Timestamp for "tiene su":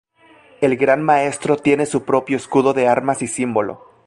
1.57-2.03